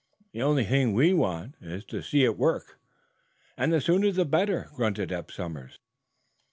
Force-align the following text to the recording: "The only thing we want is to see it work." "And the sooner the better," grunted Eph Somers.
"The 0.31 0.41
only 0.41 0.63
thing 0.63 0.93
we 0.93 1.13
want 1.13 1.53
is 1.61 1.85
to 1.85 2.01
see 2.01 2.23
it 2.23 2.35
work." 2.35 2.79
"And 3.55 3.71
the 3.71 3.79
sooner 3.79 4.11
the 4.11 4.25
better," 4.25 4.69
grunted 4.73 5.11
Eph 5.11 5.29
Somers. 5.29 5.77